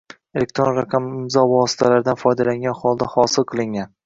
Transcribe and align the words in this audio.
—elektron 0.39 0.79
raqamli 0.79 1.19
imzo 1.23 1.43
vositalaridan 1.51 2.19
foydalangan 2.23 2.79
holda 2.81 3.13
hosil 3.15 3.49
qilingan 3.55 3.95